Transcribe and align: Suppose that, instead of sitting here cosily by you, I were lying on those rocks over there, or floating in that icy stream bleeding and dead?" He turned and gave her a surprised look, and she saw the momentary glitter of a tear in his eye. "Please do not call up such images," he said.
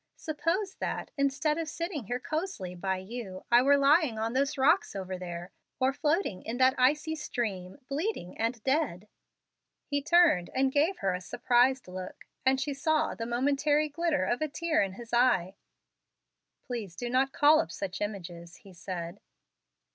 Suppose 0.15 0.77
that, 0.77 1.11
instead 1.15 1.59
of 1.59 1.69
sitting 1.69 2.05
here 2.05 2.19
cosily 2.19 2.73
by 2.73 2.97
you, 2.97 3.45
I 3.51 3.61
were 3.61 3.77
lying 3.77 4.17
on 4.17 4.33
those 4.33 4.57
rocks 4.57 4.95
over 4.95 5.15
there, 5.15 5.51
or 5.79 5.93
floating 5.93 6.41
in 6.41 6.57
that 6.57 6.73
icy 6.79 7.13
stream 7.15 7.77
bleeding 7.87 8.35
and 8.35 8.63
dead?" 8.63 9.07
He 9.85 10.01
turned 10.01 10.49
and 10.55 10.71
gave 10.71 10.97
her 11.05 11.13
a 11.13 11.21
surprised 11.21 11.87
look, 11.87 12.25
and 12.47 12.59
she 12.59 12.73
saw 12.73 13.13
the 13.13 13.27
momentary 13.27 13.89
glitter 13.89 14.25
of 14.25 14.41
a 14.41 14.47
tear 14.47 14.81
in 14.81 14.93
his 14.93 15.13
eye. 15.13 15.53
"Please 16.65 16.95
do 16.95 17.07
not 17.07 17.31
call 17.31 17.59
up 17.59 17.71
such 17.71 18.01
images," 18.01 18.55
he 18.55 18.73
said. 18.73 19.19